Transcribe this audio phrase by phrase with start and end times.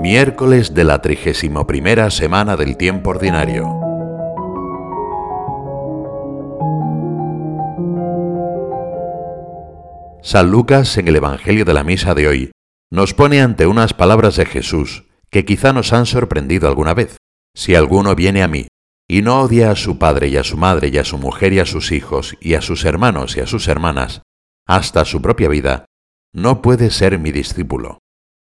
[0.00, 3.68] Miércoles de la 31 semana del tiempo ordinario.
[10.22, 12.50] San Lucas en el Evangelio de la Misa de hoy
[12.90, 17.18] nos pone ante unas palabras de Jesús que quizá nos han sorprendido alguna vez.
[17.54, 18.68] Si alguno viene a mí
[19.06, 21.58] y no odia a su padre y a su madre y a su mujer y
[21.58, 24.22] a sus hijos y a sus hermanos y a sus hermanas,
[24.66, 25.84] hasta su propia vida,
[26.32, 27.98] no puede ser mi discípulo.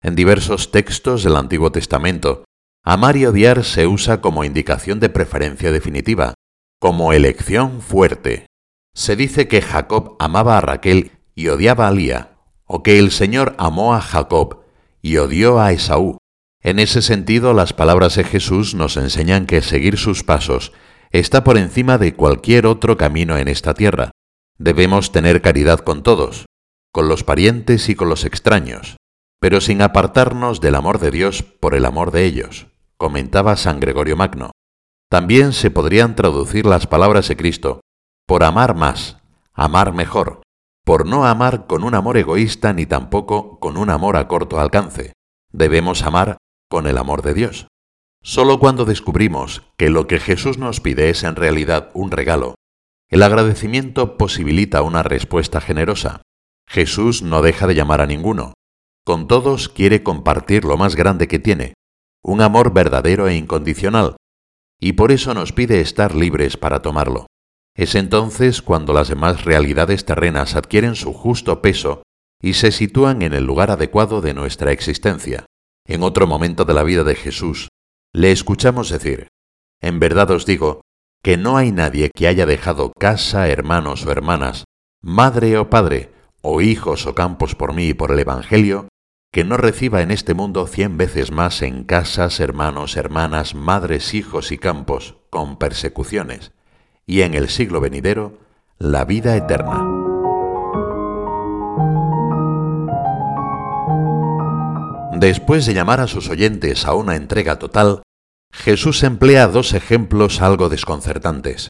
[0.06, 2.44] En diversos textos del Antiguo Testamento,
[2.84, 6.36] amar y odiar se usa como indicación de preferencia definitiva,
[6.80, 8.46] como elección fuerte.
[8.94, 13.56] Se dice que Jacob amaba a Raquel y odiaba a Lía, o que el Señor
[13.58, 14.66] amó a Jacob
[15.02, 16.20] y odió a Esaú.
[16.62, 20.72] En ese sentido, las palabras de Jesús nos enseñan que seguir sus pasos
[21.10, 24.12] está por encima de cualquier otro camino en esta tierra.
[24.60, 26.46] Debemos tener caridad con todos,
[26.92, 28.98] con los parientes y con los extraños,
[29.46, 32.66] pero sin apartarnos del amor de Dios por el amor de ellos,
[32.98, 34.50] comentaba San Gregorio Magno.
[35.08, 37.82] También se podrían traducir las palabras de Cristo,
[38.26, 39.20] por amar más,
[39.54, 40.42] amar mejor,
[40.84, 45.14] por no amar con un amor egoísta ni tampoco con un amor a corto alcance.
[45.52, 47.68] Debemos amar con el amor de Dios.
[48.24, 52.56] Solo cuando descubrimos que lo que Jesús nos pide es en realidad un regalo,
[53.12, 56.24] el agradecimiento posibilita una respuesta generosa.
[56.68, 58.56] Jesús no deja de llamar a ninguno.
[59.06, 61.76] Con todos quiere compartir lo más grande que tiene,
[62.24, 64.16] un amor verdadero e incondicional,
[64.80, 67.28] y por eso nos pide estar libres para tomarlo.
[67.76, 72.02] Es entonces cuando las demás realidades terrenas adquieren su justo peso
[72.42, 75.46] y se sitúan en el lugar adecuado de nuestra existencia.
[75.86, 77.68] En otro momento de la vida de Jesús,
[78.12, 79.28] le escuchamos decir,
[79.82, 80.82] En verdad os digo,
[81.24, 84.64] que no hay nadie que haya dejado casa, hermanos o hermanas,
[85.04, 86.12] madre o padre,
[86.42, 88.88] o hijos o campos por mí y por el Evangelio,
[89.36, 94.54] que no reciba en este mundo cien veces más en casas, hermanos, hermanas, madres, hijos
[94.54, 96.54] y campos, con persecuciones,
[97.06, 98.40] y en el siglo venidero,
[98.78, 99.84] la vida eterna.
[105.20, 108.04] Después de llamar a sus oyentes a una entrega total,
[108.54, 111.68] Jesús emplea dos ejemplos algo desconcertantes.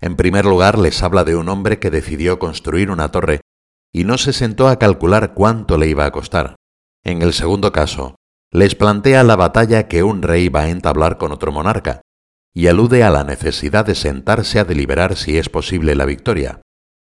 [0.00, 3.40] En primer lugar, les habla de un hombre que decidió construir una torre
[3.92, 6.56] y no se sentó a calcular cuánto le iba a costar.
[7.04, 8.16] En el segundo caso,
[8.50, 12.00] les plantea la batalla que un rey va a entablar con otro monarca,
[12.54, 16.62] y alude a la necesidad de sentarse a deliberar si es posible la victoria.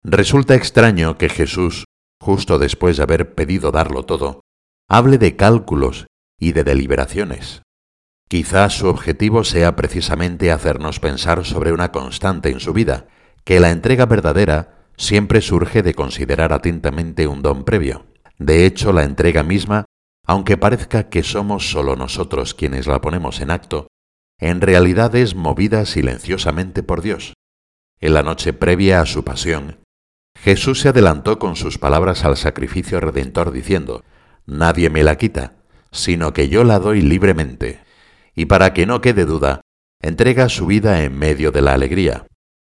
[0.03, 1.85] Resulta extraño que Jesús,
[2.19, 4.41] justo después de haber pedido darlo todo,
[4.89, 6.07] hable de cálculos
[6.39, 7.61] y de deliberaciones.
[8.27, 13.07] Quizás su objetivo sea precisamente hacernos pensar sobre una constante en su vida,
[13.43, 18.07] que la entrega verdadera siempre surge de considerar atentamente un don previo.
[18.37, 19.85] De hecho, la entrega misma,
[20.25, 23.87] aunque parezca que somos solo nosotros quienes la ponemos en acto,
[24.39, 27.33] en realidad es movida silenciosamente por Dios.
[27.99, 29.79] En la noche previa a su pasión,
[30.37, 34.03] Jesús se adelantó con sus palabras al sacrificio redentor diciendo,
[34.45, 35.53] nadie me la quita,
[35.91, 37.79] sino que yo la doy libremente.
[38.35, 39.61] Y para que no quede duda,
[40.01, 42.27] entrega su vida en medio de la alegría.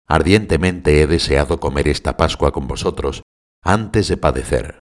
[0.09, 3.23] Ardientemente he deseado comer esta Pascua con vosotros
[3.63, 4.81] antes de padecer.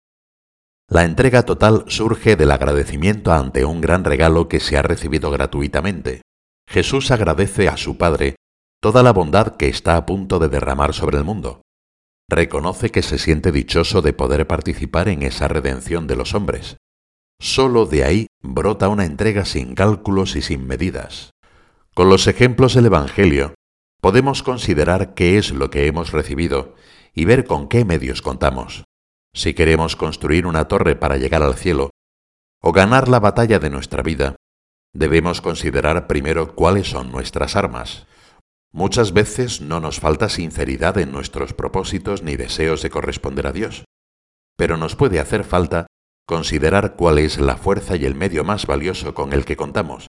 [0.89, 6.21] La entrega total surge del agradecimiento ante un gran regalo que se ha recibido gratuitamente.
[6.67, 8.35] Jesús agradece a su Padre
[8.81, 11.61] toda la bondad que está a punto de derramar sobre el mundo
[12.29, 16.77] reconoce que se siente dichoso de poder participar en esa redención de los hombres.
[17.39, 21.31] Solo de ahí brota una entrega sin cálculos y sin medidas.
[21.93, 23.53] Con los ejemplos del Evangelio,
[24.01, 26.75] podemos considerar qué es lo que hemos recibido
[27.13, 28.83] y ver con qué medios contamos.
[29.37, 31.91] Si queremos construir una torre para llegar al cielo,
[32.59, 34.35] o ganar la batalla de nuestra vida,
[34.93, 38.07] debemos considerar primero cuáles son nuestras armas,
[38.77, 43.85] Muchas veces no nos falta sinceridad en nuestros propósitos ni deseos de corresponder a Dios,
[44.55, 45.87] pero nos puede hacer falta
[46.27, 50.07] considerar cuál es la fuerza y el medio más valioso con el que contamos,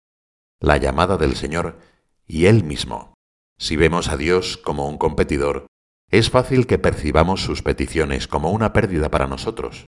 [0.60, 1.80] la llamada del Señor
[2.26, 3.14] y Él mismo.
[3.60, 5.68] Si vemos a Dios como un competidor,
[6.10, 9.86] es fácil que percibamos sus peticiones como una pérdida para nosotros.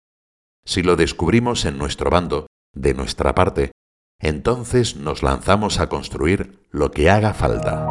[0.65, 3.73] Si lo descubrimos en nuestro bando, de nuestra parte,
[4.21, 7.91] entonces nos lanzamos a construir lo que haga falta.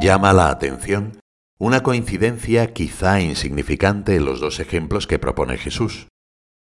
[0.00, 1.18] Llama la atención
[1.58, 6.08] una coincidencia quizá insignificante en los dos ejemplos que propone Jesús.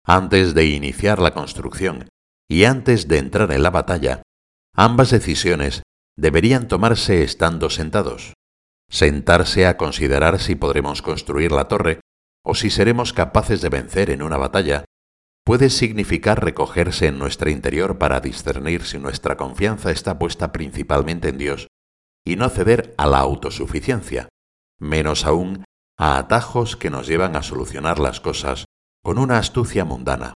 [0.04, 2.10] Antes de iniciar la construcción
[2.48, 4.20] y antes de entrar en la batalla,
[4.74, 5.82] ambas decisiones
[6.20, 8.34] deberían tomarse estando sentados.
[8.90, 12.00] Sentarse a considerar si podremos construir la torre
[12.44, 14.84] o si seremos capaces de vencer en una batalla,
[15.44, 21.38] puede significar recogerse en nuestro interior para discernir si nuestra confianza está puesta principalmente en
[21.38, 21.68] Dios
[22.22, 24.28] y no ceder a la autosuficiencia,
[24.78, 25.64] menos aún
[25.96, 28.66] a atajos que nos llevan a solucionar las cosas
[29.02, 30.34] con una astucia mundana.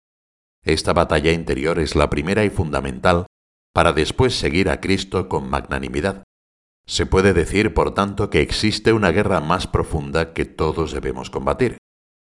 [0.64, 3.26] Esta batalla interior es la primera y fundamental
[3.74, 6.24] para después seguir a Cristo con magnanimidad.
[6.86, 11.78] Se puede decir, por tanto, que existe una guerra más profunda que todos debemos combatir.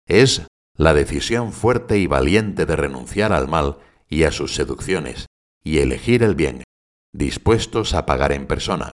[0.08, 0.48] Es
[0.78, 3.78] la decisión fuerte y valiente de renunciar al mal
[4.10, 5.26] y a sus seducciones,
[5.64, 6.64] y elegir el bien,
[7.14, 8.92] dispuestos a pagar en persona.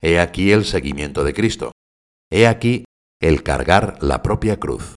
[0.00, 1.72] He aquí el seguimiento de Cristo.
[2.30, 2.84] He aquí
[3.20, 4.94] el cargar la propia cruz.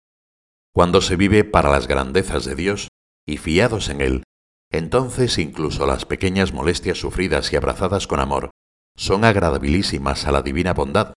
[0.72, 2.88] Cuando se vive para las grandezas de Dios
[3.26, 4.22] y fiados en Él,
[4.70, 8.50] entonces incluso las pequeñas molestias sufridas y abrazadas con amor
[8.96, 11.14] son agradabilísimas a la divina bondad,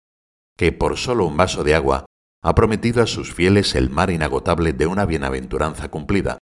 [0.57, 2.05] que por solo un vaso de agua
[2.43, 6.37] ha prometido a sus fieles el mar inagotable de una bienaventuranza cumplida.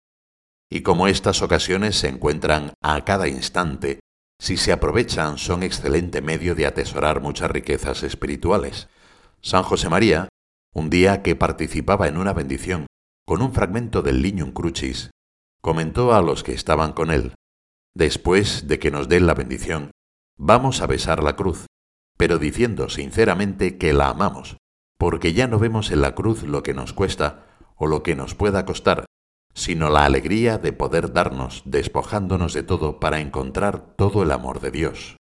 [0.69, 3.99] Y como estas ocasiones se encuentran a cada instante,
[4.39, 8.87] si se aprovechan son excelente medio de atesorar muchas riquezas espirituales.
[9.41, 10.29] San José María,
[10.73, 12.85] un día que participaba en una bendición
[13.25, 15.09] con un fragmento del Lignum Crucis,
[15.61, 17.33] comentó a los que estaban con él,
[17.93, 19.91] después de que nos den la bendición,
[20.37, 21.65] vamos a besar la cruz,
[22.17, 24.57] pero diciendo sinceramente que la amamos,
[24.97, 28.35] porque ya no vemos en la cruz lo que nos cuesta o lo que nos
[28.35, 29.05] pueda costar,
[29.53, 34.71] sino la alegría de poder darnos, despojándonos de todo para encontrar todo el amor de
[34.71, 35.17] Dios.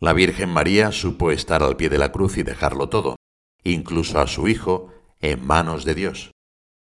[0.00, 3.16] La Virgen María supo estar al pie de la cruz y dejarlo todo,
[3.64, 6.30] incluso a su Hijo, en manos de Dios.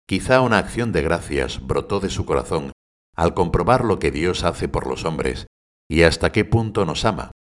[0.07, 2.71] Quizá una acción de gracias brotó de su corazón
[3.15, 5.47] al comprobar lo que Dios hace por los hombres
[5.89, 7.31] y hasta qué punto nos ama,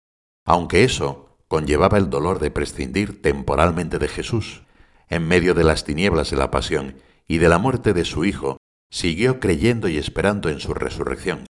[0.47, 4.63] aunque eso conllevaba el dolor de prescindir temporalmente de Jesús.
[5.09, 8.57] En medio de las tinieblas de la pasión y de la muerte de su Hijo,
[8.91, 11.47] siguió creyendo y esperando en su resurrección,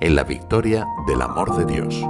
[0.00, 2.02] en la victoria del amor de Dios.